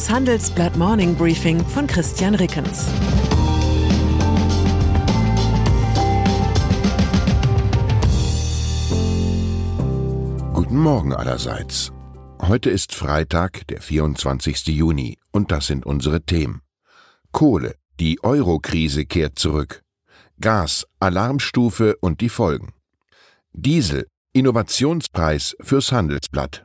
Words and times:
Das 0.00 0.08
Handelsblatt 0.08 0.78
Morning 0.78 1.14
Briefing 1.14 1.62
von 1.62 1.86
Christian 1.86 2.34
Rickens. 2.34 2.86
Guten 10.54 10.78
Morgen 10.78 11.12
allerseits. 11.12 11.92
Heute 12.40 12.70
ist 12.70 12.94
Freitag, 12.94 13.66
der 13.66 13.82
24. 13.82 14.68
Juni, 14.68 15.18
und 15.32 15.52
das 15.52 15.66
sind 15.66 15.84
unsere 15.84 16.22
Themen. 16.22 16.62
Kohle, 17.30 17.74
die 18.00 18.24
Euro-Krise 18.24 19.04
kehrt 19.04 19.38
zurück. 19.38 19.82
Gas, 20.40 20.86
Alarmstufe 20.98 21.96
und 22.00 22.22
die 22.22 22.30
Folgen. 22.30 22.72
Diesel, 23.52 24.06
Innovationspreis 24.32 25.56
fürs 25.60 25.92
Handelsblatt. 25.92 26.64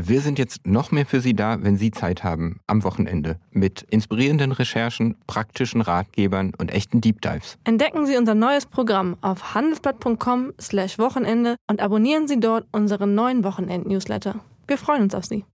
Wir 0.00 0.20
sind 0.20 0.38
jetzt 0.38 0.64
noch 0.64 0.92
mehr 0.92 1.06
für 1.06 1.20
Sie 1.20 1.34
da, 1.34 1.60
wenn 1.60 1.76
Sie 1.76 1.90
Zeit 1.90 2.22
haben, 2.22 2.60
am 2.68 2.84
Wochenende, 2.84 3.40
mit 3.50 3.84
inspirierenden 3.90 4.52
Recherchen, 4.52 5.16
praktischen 5.26 5.80
Ratgebern 5.80 6.52
und 6.56 6.70
echten 6.70 7.00
Deep 7.00 7.20
Dives. 7.20 7.58
Entdecken 7.64 8.06
Sie 8.06 8.16
unser 8.16 8.36
neues 8.36 8.66
Programm 8.66 9.16
auf 9.22 9.54
handelsblatt.com/wochenende 9.54 11.56
und 11.68 11.80
abonnieren 11.80 12.28
Sie 12.28 12.38
dort 12.38 12.68
unseren 12.70 13.16
neuen 13.16 13.42
Wochenend-Newsletter. 13.42 14.36
Wir 14.68 14.78
freuen 14.78 15.02
uns 15.02 15.16
auf 15.16 15.24
Sie. 15.24 15.44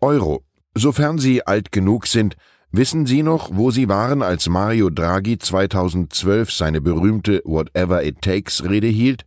Euro. 0.00 0.40
Sofern 0.74 1.18
Sie 1.18 1.46
alt 1.46 1.72
genug 1.72 2.06
sind, 2.06 2.36
wissen 2.70 3.04
Sie 3.04 3.22
noch, 3.22 3.50
wo 3.52 3.70
Sie 3.70 3.90
waren, 3.90 4.22
als 4.22 4.48
Mario 4.48 4.88
Draghi 4.88 5.36
2012 5.36 6.50
seine 6.50 6.80
berühmte 6.80 7.42
Whatever 7.44 8.02
It 8.02 8.22
Takes 8.22 8.64
Rede 8.64 8.86
hielt? 8.86 9.26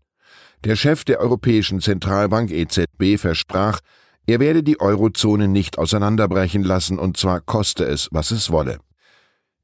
Der 0.63 0.75
Chef 0.75 1.05
der 1.05 1.19
Europäischen 1.19 1.81
Zentralbank 1.81 2.51
EZB 2.51 3.17
versprach, 3.17 3.79
er 4.25 4.39
werde 4.39 4.63
die 4.63 4.79
Eurozone 4.81 5.47
nicht 5.47 5.77
auseinanderbrechen 5.77 6.63
lassen, 6.63 6.99
und 6.99 7.15
zwar 7.15 7.41
koste 7.41 7.85
es, 7.85 8.09
was 8.11 8.31
es 8.31 8.51
wolle. 8.51 8.79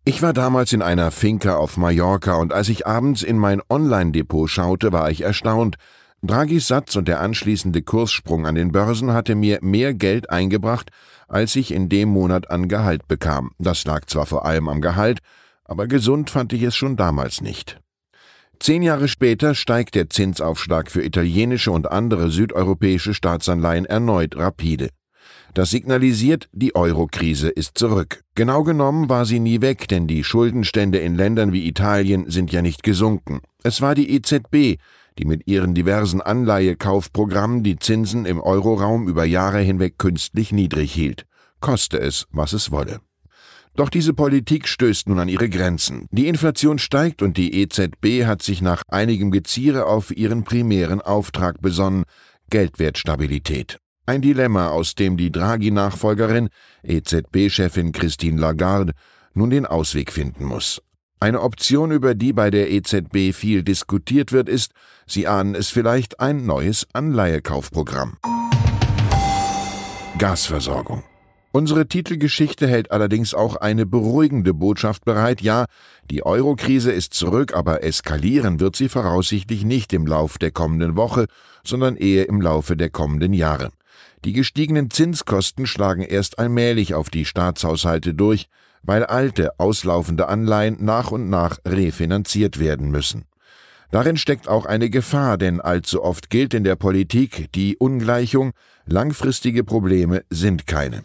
Ich 0.06 0.22
war 0.22 0.34
damals 0.34 0.72
in 0.72 0.82
einer 0.82 1.12
Finca 1.12 1.56
auf 1.56 1.78
Mallorca, 1.78 2.36
und 2.36 2.54
als 2.54 2.70
ich 2.70 2.86
abends 2.86 3.24
in 3.24 3.38
mein 3.38 3.62
Online-Depot 3.70 4.50
schaute, 4.50 4.92
war 4.92 5.10
ich 5.10 5.22
erstaunt. 5.22 5.78
Draghis 6.22 6.68
Satz 6.68 6.96
und 6.96 7.08
der 7.08 7.20
anschließende 7.20 7.82
Kurssprung 7.82 8.46
an 8.46 8.56
den 8.56 8.72
Börsen 8.72 9.12
hatte 9.12 9.36
mir 9.36 9.60
mehr 9.62 9.94
Geld 9.94 10.30
eingebracht, 10.30 10.92
als 11.28 11.56
ich 11.56 11.72
in 11.72 11.90
dem 11.90 12.10
Monat 12.10 12.50
an 12.50 12.70
Gehalt 12.70 13.08
bekam. 13.08 13.52
Das 13.58 13.84
lag 13.84 14.06
zwar 14.06 14.26
vor 14.26 14.46
allem 14.46 14.70
am 14.70 14.80
Gehalt, 14.80 15.20
aber 15.66 15.88
gesund 15.88 16.30
fand 16.30 16.54
ich 16.54 16.62
es 16.64 16.76
schon 16.76 16.96
damals 16.96 17.42
nicht. 17.42 17.83
Zehn 18.60 18.82
Jahre 18.82 19.08
später 19.08 19.56
steigt 19.56 19.96
der 19.96 20.10
Zinsaufschlag 20.10 20.90
für 20.90 21.04
italienische 21.04 21.72
und 21.72 21.92
andere 21.92 22.30
südeuropäische 22.30 23.14
Staatsanleihen 23.14 23.86
erneut 23.86 24.38
rapide. 24.38 24.90
Das 25.54 25.70
signalisiert, 25.70 26.50
die 26.52 26.76
Euro-Krise 26.76 27.50
ist 27.50 27.78
zurück. 27.78 28.24
Genau 28.34 28.64
genommen 28.64 29.10
war 29.10 29.26
sie 29.26 29.40
nie 29.40 29.62
weg, 29.62 29.88
denn 29.88 30.08
die 30.08 30.24
Schuldenstände 30.24 30.98
in 30.98 31.16
Ländern 31.16 31.54
wie 31.54 31.68
Italien 31.68 32.30
sind 32.30 32.52
ja 32.52 32.62
nicht 32.62 32.82
gesunken. 32.82 33.42
Es 33.64 33.80
war 33.80 33.94
die 33.94 34.10
EZB, 34.16 34.80
die 35.20 35.26
mit 35.26 35.48
ihren 35.48 35.76
diversen 35.76 36.22
Anleihekaufprogrammen 36.22 37.64
die 37.64 37.78
Zinsen 37.78 38.26
im 38.26 38.40
Euroraum 38.40 39.08
über 39.08 39.26
Jahre 39.26 39.60
hinweg 39.60 40.00
künstlich 40.00 40.52
niedrig 40.52 40.92
hielt. 40.92 41.26
Koste 41.60 42.00
es, 42.00 42.26
was 42.32 42.54
es 42.54 42.72
wolle. 42.72 43.00
Doch 43.76 43.90
diese 43.90 44.14
Politik 44.14 44.68
stößt 44.68 45.10
nun 45.10 45.20
an 45.20 45.30
ihre 45.30 45.50
Grenzen. 45.50 46.08
Die 46.12 46.28
Inflation 46.28 46.78
steigt 46.78 47.24
und 47.24 47.38
die 47.38 47.62
EZB 47.62 48.26
hat 48.26 48.44
sich 48.44 48.62
nach 48.62 48.84
einigem 48.88 49.32
Geziere 49.32 49.86
auf 49.88 50.16
ihren 50.16 50.44
primären 50.44 51.02
Auftrag 51.02 51.60
besonnen, 51.60 52.04
Geldwertstabilität. 52.52 53.80
Ein 54.06 54.22
Dilemma, 54.22 54.68
aus 54.68 54.96
dem 54.96 55.18
die 55.18 55.32
Draghi-Nachfolgerin, 55.32 56.50
EZB-Chefin 56.84 57.94
Christine 57.94 58.40
Lagarde, 58.40 58.94
nun 59.34 59.50
den 59.50 59.66
Ausweg 59.66 60.12
finden 60.12 60.46
muss. 60.46 60.82
Eine 61.20 61.42
Option, 61.42 61.92
über 61.92 62.16
die 62.16 62.34
bei 62.34 62.52
der 62.52 62.70
EZB 62.70 63.34
viel 63.34 63.64
diskutiert 63.64 64.34
wird, 64.34 64.50
ist, 64.50 64.74
Sie 65.08 65.26
ahnen 65.26 65.56
es 65.56 65.70
vielleicht, 65.70 66.20
ein 66.20 66.46
neues 66.46 66.86
Anleihekaufprogramm. 66.94 68.18
Gasversorgung. 70.18 71.04
Unsere 71.56 71.88
Titelgeschichte 71.88 72.68
hält 72.68 72.90
allerdings 72.90 73.36
auch 73.36 73.58
eine 73.58 73.86
beruhigende 73.86 74.56
Botschaft 74.56 75.06
bereit. 75.06 75.40
Ja, 75.40 75.66
die 76.10 76.26
Euro-Krise 76.26 76.92
ist 76.92 77.14
zurück, 77.14 77.54
aber 77.56 77.84
eskalieren 77.84 78.60
wird 78.60 78.76
sie 78.76 78.90
voraussichtlich 78.90 79.64
nicht 79.64 79.94
im 79.94 80.08
Lauf 80.08 80.40
der 80.40 80.50
kommenden 80.50 80.96
Woche, 80.96 81.28
sondern 81.64 81.96
eher 81.96 82.28
im 82.28 82.42
Laufe 82.42 82.76
der 82.76 82.90
kommenden 82.90 83.34
Jahre. 83.34 83.70
Die 84.26 84.34
gestiegenen 84.34 84.90
Zinskosten 84.90 85.68
schlagen 85.68 86.02
erst 86.02 86.40
allmählich 86.40 86.96
auf 86.96 87.12
die 87.12 87.24
Staatshaushalte 87.24 88.16
durch, 88.16 88.48
weil 88.82 89.06
alte, 89.06 89.60
auslaufende 89.60 90.30
Anleihen 90.30 90.84
nach 90.84 91.12
und 91.12 91.30
nach 91.30 91.60
refinanziert 91.68 92.58
werden 92.58 92.90
müssen. 92.90 93.26
Darin 93.92 94.18
steckt 94.18 94.48
auch 94.48 94.66
eine 94.66 94.90
Gefahr, 94.90 95.38
denn 95.38 95.62
allzu 95.62 96.04
oft 96.04 96.32
gilt 96.32 96.56
in 96.56 96.64
der 96.64 96.78
Politik 96.78 97.52
die 97.54 97.78
Ungleichung, 97.78 98.54
langfristige 98.88 99.64
Probleme 99.64 100.24
sind 100.32 100.66
keine. 100.66 101.04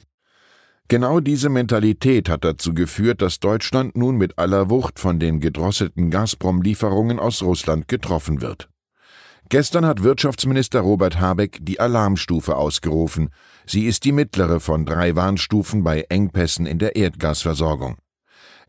Genau 0.90 1.20
diese 1.20 1.50
Mentalität 1.50 2.30
hat 2.30 2.44
dazu 2.44 2.72
geführt, 2.72 3.20
dass 3.20 3.40
Deutschland 3.40 3.94
nun 3.94 4.16
mit 4.16 4.38
aller 4.38 4.70
Wucht 4.70 4.98
von 4.98 5.18
den 5.18 5.38
gedrosselten 5.38 6.10
Gazprom-Lieferungen 6.10 7.18
aus 7.18 7.42
Russland 7.42 7.88
getroffen 7.88 8.40
wird. 8.40 8.70
Gestern 9.50 9.84
hat 9.84 10.02
Wirtschaftsminister 10.02 10.80
Robert 10.80 11.20
Habeck 11.20 11.58
die 11.60 11.78
Alarmstufe 11.78 12.56
ausgerufen. 12.56 13.28
Sie 13.66 13.84
ist 13.84 14.04
die 14.04 14.12
mittlere 14.12 14.60
von 14.60 14.86
drei 14.86 15.14
Warnstufen 15.14 15.84
bei 15.84 16.06
Engpässen 16.08 16.64
in 16.64 16.78
der 16.78 16.96
Erdgasversorgung. 16.96 17.96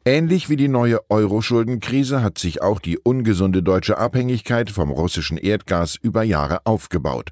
Ähnlich 0.04 0.50
wie 0.50 0.58
die 0.58 0.68
neue 0.68 1.00
Euro-Schuldenkrise 1.10 2.22
hat 2.22 2.38
sich 2.38 2.62
auch 2.62 2.80
die 2.80 2.98
ungesunde 2.98 3.64
deutsche 3.64 3.98
Abhängigkeit 3.98 4.70
vom 4.72 4.92
russischen 4.92 5.38
Erdgas 5.38 5.96
über 6.02 6.24
Jahre 6.24 6.66
aufgebaut. 6.66 7.32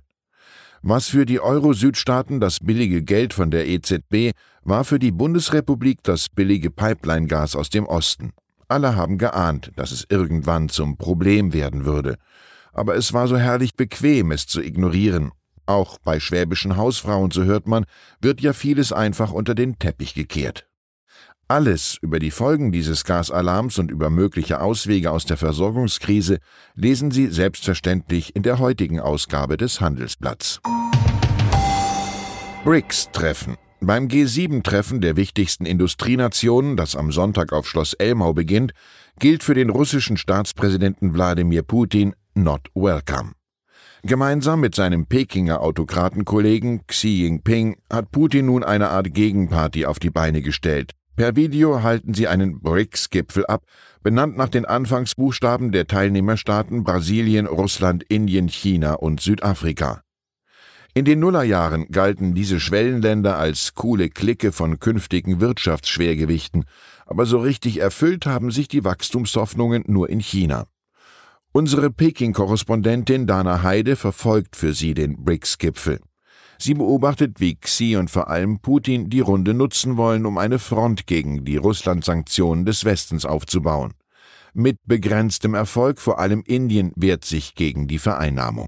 Was 0.89 1.09
für 1.09 1.25
die 1.25 1.41
Euro-Südstaaten 1.41 2.39
das 2.39 2.59
billige 2.61 3.03
Geld 3.03 3.33
von 3.33 3.51
der 3.51 3.67
EZB, 3.67 4.31
war 4.63 4.85
für 4.85 4.99
die 4.99 5.11
Bundesrepublik 5.11 6.01
das 6.01 6.29
billige 6.29 6.71
Pipeline-Gas 6.71 7.57
aus 7.57 7.69
dem 7.69 7.85
Osten. 7.85 8.31
Alle 8.69 8.95
haben 8.95 9.17
geahnt, 9.17 9.73
dass 9.75 9.91
es 9.91 10.05
irgendwann 10.07 10.69
zum 10.69 10.95
Problem 10.95 11.51
werden 11.51 11.83
würde. 11.83 12.15
Aber 12.71 12.95
es 12.95 13.11
war 13.11 13.27
so 13.27 13.35
herrlich 13.35 13.75
bequem, 13.75 14.31
es 14.31 14.47
zu 14.47 14.61
ignorieren. 14.61 15.31
Auch 15.65 15.97
bei 15.97 16.21
schwäbischen 16.21 16.77
Hausfrauen, 16.77 17.31
so 17.31 17.43
hört 17.43 17.67
man, 17.67 17.83
wird 18.21 18.39
ja 18.39 18.53
vieles 18.53 18.93
einfach 18.93 19.33
unter 19.33 19.55
den 19.55 19.79
Teppich 19.79 20.13
gekehrt. 20.13 20.69
Alles 21.49 21.97
über 22.01 22.19
die 22.19 22.31
Folgen 22.31 22.73
dieses 22.73 23.05
Gasalarms 23.05 23.79
und 23.79 23.89
über 23.89 24.09
mögliche 24.09 24.59
Auswege 24.59 25.11
aus 25.11 25.23
der 25.23 25.37
Versorgungskrise 25.37 26.39
lesen 26.75 27.09
Sie 27.09 27.27
selbstverständlich 27.27 28.35
in 28.35 28.43
der 28.43 28.59
heutigen 28.59 28.99
Ausgabe 28.99 29.55
des 29.55 29.79
Handelsblatts. 29.79 30.59
BRICS-Treffen. 32.65 33.55
Beim 33.79 34.09
G7-Treffen 34.09 34.99
der 34.99 35.15
wichtigsten 35.15 35.65
Industrienationen, 35.65 36.75
das 36.75 36.97
am 36.97 37.13
Sonntag 37.13 37.53
auf 37.53 37.65
Schloss 37.65 37.93
Elmau 37.93 38.33
beginnt, 38.33 38.73
gilt 39.17 39.41
für 39.41 39.53
den 39.53 39.69
russischen 39.69 40.17
Staatspräsidenten 40.17 41.13
Wladimir 41.13 41.63
Putin 41.63 42.13
not 42.33 42.67
welcome. 42.75 43.31
Gemeinsam 44.03 44.59
mit 44.59 44.75
seinem 44.75 45.05
Pekinger 45.05 45.61
Autokratenkollegen 45.61 46.85
Xi 46.87 47.21
Jinping 47.23 47.77
hat 47.89 48.11
Putin 48.11 48.47
nun 48.47 48.65
eine 48.65 48.89
Art 48.89 49.13
Gegenparty 49.13 49.85
auf 49.85 49.99
die 49.99 50.09
Beine 50.09 50.41
gestellt. 50.41 50.96
Per 51.17 51.35
Video 51.35 51.81
halten 51.81 52.13
sie 52.13 52.27
einen 52.27 52.61
BRICS-Gipfel 52.61 53.47
ab, 53.47 53.63
benannt 54.03 54.37
nach 54.37 54.49
den 54.49 54.65
Anfangsbuchstaben 54.65 55.71
der 55.71 55.87
Teilnehmerstaaten 55.87 56.83
Brasilien, 56.83 57.47
Russland, 57.47 58.03
Indien, 58.03 58.49
China 58.49 58.93
und 58.93 59.19
Südafrika. 59.19 60.03
In 60.93 61.05
den 61.05 61.19
Nullerjahren 61.19 61.87
galten 61.87 62.35
diese 62.35 62.59
Schwellenländer 62.59 63.35
als 63.35 63.73
coole 63.73 64.09
Clique 64.09 64.51
von 64.51 64.79
künftigen 64.79 65.39
Wirtschaftsschwergewichten, 65.39 66.65
aber 67.07 67.25
so 67.25 67.39
richtig 67.39 67.79
erfüllt 67.79 68.27
haben 68.27 68.51
sich 68.51 68.67
die 68.67 68.83
Wachstumshoffnungen 68.83 69.85
nur 69.87 70.11
in 70.11 70.19
China. 70.19 70.67
Unsere 71.51 71.89
Peking-Korrespondentin 71.89 73.25
Dana 73.25 73.63
Heide 73.63 73.95
verfolgt 73.95 74.55
für 74.55 74.73
sie 74.73 74.93
den 74.93 75.25
BRICS-Gipfel. 75.25 75.99
Sie 76.59 76.73
beobachtet, 76.73 77.39
wie 77.39 77.55
Xi 77.55 77.95
und 77.95 78.09
vor 78.09 78.29
allem 78.29 78.59
Putin 78.59 79.09
die 79.09 79.19
Runde 79.19 79.53
nutzen 79.53 79.97
wollen, 79.97 80.25
um 80.25 80.37
eine 80.37 80.59
Front 80.59 81.07
gegen 81.07 81.45
die 81.45 81.57
Russland-Sanktionen 81.57 82.65
des 82.65 82.85
Westens 82.85 83.25
aufzubauen. 83.25 83.93
Mit 84.53 84.77
begrenztem 84.85 85.53
Erfolg, 85.53 85.99
vor 85.99 86.19
allem 86.19 86.43
Indien 86.45 86.91
wehrt 86.95 87.25
sich 87.25 87.53
gegen 87.53 87.87
die 87.87 87.99
Vereinnahmung. 87.99 88.67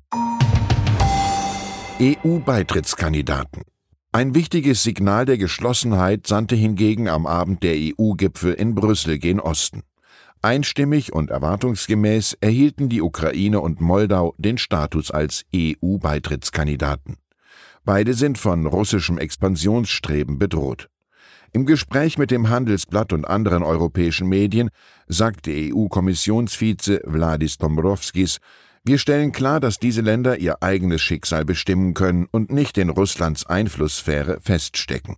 EU-Beitrittskandidaten. 2.00 3.64
Ein 4.12 4.34
wichtiges 4.34 4.84
Signal 4.84 5.26
der 5.26 5.38
Geschlossenheit 5.38 6.28
sandte 6.28 6.56
hingegen 6.56 7.08
am 7.08 7.26
Abend 7.28 7.62
der 7.62 7.76
EU-Gipfel 7.76 8.54
in 8.54 8.74
Brüssel 8.74 9.20
gen 9.20 9.40
Osten. 9.40 9.82
Einstimmig 10.42 11.12
und 11.12 11.30
erwartungsgemäß 11.30 12.38
erhielten 12.40 12.88
die 12.88 13.02
Ukraine 13.02 13.60
und 13.60 13.82
Moldau 13.82 14.34
den 14.38 14.58
Status 14.58 15.12
als 15.12 15.46
EU-Beitrittskandidaten. 15.54 17.18
Beide 17.90 18.14
sind 18.14 18.38
von 18.38 18.68
russischem 18.68 19.18
Expansionsstreben 19.18 20.38
bedroht. 20.38 20.92
Im 21.54 21.66
Gespräch 21.66 22.20
mit 22.20 22.30
dem 22.30 22.48
Handelsblatt 22.48 23.14
und 23.14 23.26
anderen 23.26 23.64
europäischen 23.64 24.30
Medien 24.30 24.70
sagte 25.08 25.50
EU-Kommissionsvize 25.52 27.02
Wladis 27.06 27.58
Dombrovskis, 27.58 28.38
wir 28.84 29.00
stellen 29.00 29.32
klar, 29.32 29.60
dass 29.60 29.80
diese 29.80 30.02
Länder 30.02 30.38
ihr 30.38 30.62
eigenes 30.62 31.02
Schicksal 31.02 31.46
bestimmen 31.46 31.96
können 31.96 32.28
und 32.30 32.52
nicht 32.52 32.78
in 32.78 32.92
Russlands 32.92 33.48
Einflusssphäre 33.48 34.38
feststecken. 34.40 35.16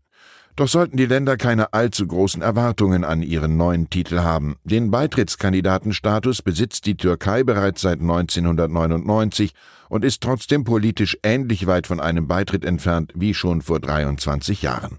Doch 0.56 0.68
sollten 0.68 0.98
die 0.98 1.06
Länder 1.06 1.38
keine 1.38 1.74
allzu 1.74 2.06
großen 2.06 2.42
Erwartungen 2.42 3.04
an 3.04 3.22
ihren 3.22 3.58
neuen 3.58 3.90
Titel 3.90 4.20
haben. 4.20 4.56
Den 4.64 4.92
Beitrittskandidatenstatus 4.92 6.42
besitzt 6.42 6.86
die 6.86 6.98
Türkei 6.98 7.44
bereits 7.44 7.82
seit 7.82 8.02
1999 8.02 9.54
und 9.90 10.06
ist 10.06 10.22
trotzdem 10.22 10.64
politisch 10.64 11.18
ähnlich 11.24 11.68
weit 11.68 11.88
von 11.88 12.00
einem 12.00 12.28
Beitritt 12.28 12.66
entfernt 12.66 13.12
wie 13.16 13.34
schon 13.34 13.62
vor 13.62 13.80
23 13.80 14.62
Jahren. 14.62 14.98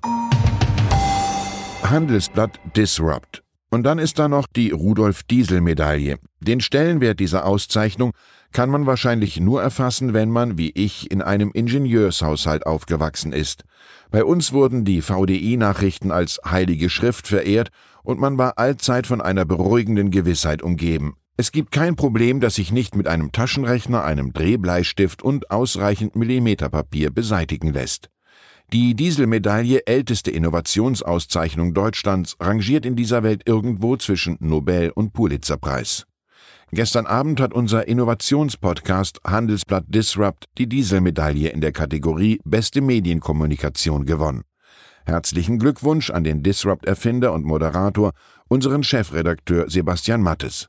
Handelsblatt 1.82 2.58
Disrupt. 2.76 3.42
Und 3.70 3.84
dann 3.84 3.98
ist 3.98 4.18
da 4.18 4.28
noch 4.28 4.46
die 4.46 4.70
Rudolf 4.70 5.22
Diesel 5.22 5.62
Medaille. 5.62 6.18
Den 6.40 6.60
Stellenwert 6.60 7.20
dieser 7.20 7.46
Auszeichnung 7.46 8.12
kann 8.52 8.70
man 8.70 8.86
wahrscheinlich 8.86 9.40
nur 9.40 9.62
erfassen, 9.62 10.12
wenn 10.14 10.30
man, 10.30 10.58
wie 10.58 10.70
ich, 10.70 11.10
in 11.10 11.22
einem 11.22 11.50
Ingenieurshaushalt 11.52 12.66
aufgewachsen 12.66 13.32
ist. 13.32 13.64
Bei 14.10 14.24
uns 14.24 14.52
wurden 14.52 14.84
die 14.84 15.02
VDI-Nachrichten 15.02 16.10
als 16.10 16.40
heilige 16.44 16.90
Schrift 16.90 17.26
verehrt 17.26 17.70
und 18.02 18.20
man 18.20 18.38
war 18.38 18.58
allzeit 18.58 19.06
von 19.06 19.20
einer 19.20 19.44
beruhigenden 19.44 20.10
Gewissheit 20.10 20.62
umgeben. 20.62 21.16
Es 21.36 21.50
gibt 21.50 21.72
kein 21.72 21.96
Problem, 21.96 22.40
das 22.40 22.56
sich 22.56 22.72
nicht 22.72 22.94
mit 22.94 23.08
einem 23.08 23.32
Taschenrechner, 23.32 24.04
einem 24.04 24.32
Drehbleistift 24.32 25.22
und 25.22 25.50
ausreichend 25.50 26.14
Millimeterpapier 26.14 27.10
beseitigen 27.10 27.72
lässt. 27.72 28.10
Die 28.72 28.94
Dieselmedaille, 28.94 29.86
älteste 29.86 30.30
Innovationsauszeichnung 30.30 31.74
Deutschlands, 31.74 32.36
rangiert 32.40 32.86
in 32.86 32.96
dieser 32.96 33.22
Welt 33.22 33.42
irgendwo 33.46 33.96
zwischen 33.96 34.36
Nobel- 34.40 34.90
und 34.90 35.12
Pulitzerpreis. 35.12 36.06
Gestern 36.74 37.04
Abend 37.04 37.38
hat 37.38 37.52
unser 37.52 37.86
Innovationspodcast 37.86 39.20
Handelsblatt 39.26 39.84
Disrupt 39.88 40.46
die 40.56 40.66
Dieselmedaille 40.66 41.50
in 41.50 41.60
der 41.60 41.70
Kategorie 41.70 42.40
Beste 42.46 42.80
Medienkommunikation 42.80 44.06
gewonnen. 44.06 44.44
Herzlichen 45.04 45.58
Glückwunsch 45.58 46.08
an 46.08 46.24
den 46.24 46.42
Disrupt-Erfinder 46.42 47.34
und 47.34 47.44
Moderator, 47.44 48.12
unseren 48.48 48.84
Chefredakteur 48.84 49.68
Sebastian 49.68 50.22
Mattes. 50.22 50.68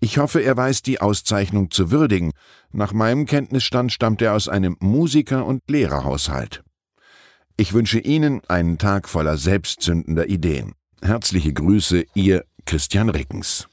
Ich 0.00 0.18
hoffe, 0.18 0.40
er 0.40 0.56
weiß 0.56 0.82
die 0.82 1.00
Auszeichnung 1.00 1.70
zu 1.70 1.92
würdigen. 1.92 2.32
Nach 2.72 2.92
meinem 2.92 3.24
Kenntnisstand 3.24 3.92
stammt 3.92 4.22
er 4.22 4.34
aus 4.34 4.48
einem 4.48 4.76
Musiker- 4.80 5.46
und 5.46 5.62
Lehrerhaushalt. 5.68 6.64
Ich 7.56 7.72
wünsche 7.72 8.00
Ihnen 8.00 8.40
einen 8.48 8.78
Tag 8.78 9.08
voller 9.08 9.36
selbstzündender 9.36 10.28
Ideen. 10.28 10.72
Herzliche 11.00 11.52
Grüße, 11.52 12.06
Ihr 12.14 12.44
Christian 12.64 13.08
Rickens 13.08 13.68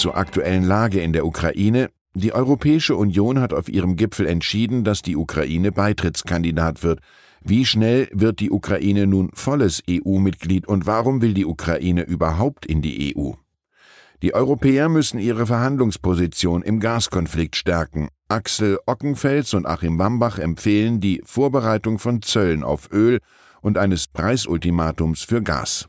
zur 0.00 0.16
aktuellen 0.16 0.64
Lage 0.64 1.00
in 1.00 1.12
der 1.12 1.26
Ukraine. 1.26 1.90
Die 2.14 2.32
Europäische 2.32 2.96
Union 2.96 3.38
hat 3.38 3.52
auf 3.52 3.68
ihrem 3.68 3.96
Gipfel 3.96 4.26
entschieden, 4.26 4.82
dass 4.82 5.02
die 5.02 5.14
Ukraine 5.14 5.72
Beitrittskandidat 5.72 6.82
wird. 6.82 7.00
Wie 7.42 7.66
schnell 7.66 8.08
wird 8.12 8.40
die 8.40 8.50
Ukraine 8.50 9.06
nun 9.06 9.30
volles 9.34 9.82
EU-Mitglied 9.88 10.66
und 10.66 10.86
warum 10.86 11.20
will 11.20 11.34
die 11.34 11.44
Ukraine 11.44 12.02
überhaupt 12.02 12.64
in 12.64 12.80
die 12.80 13.14
EU? 13.14 13.32
Die 14.22 14.34
Europäer 14.34 14.88
müssen 14.88 15.18
ihre 15.18 15.46
Verhandlungsposition 15.46 16.62
im 16.62 16.80
Gaskonflikt 16.80 17.56
stärken. 17.56 18.08
Axel 18.28 18.78
Ockenfels 18.86 19.54
und 19.54 19.66
Achim 19.66 19.98
Wambach 19.98 20.38
empfehlen 20.38 21.00
die 21.00 21.20
Vorbereitung 21.24 21.98
von 21.98 22.22
Zöllen 22.22 22.62
auf 22.62 22.90
Öl 22.90 23.20
und 23.60 23.76
eines 23.76 24.08
Preisultimatums 24.08 25.22
für 25.22 25.42
Gas. 25.42 25.88